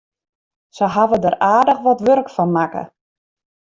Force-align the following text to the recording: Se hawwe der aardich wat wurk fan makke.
Se 0.75 0.85
hawwe 0.95 1.17
der 1.25 1.35
aardich 1.51 1.83
wat 1.85 2.03
wurk 2.05 2.27
fan 2.35 2.49
makke. 2.57 2.83